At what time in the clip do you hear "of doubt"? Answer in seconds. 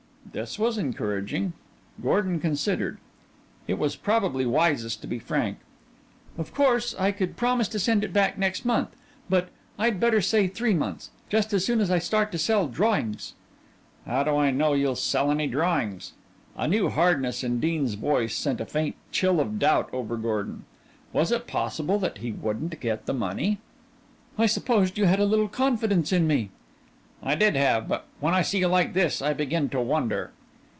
19.41-19.89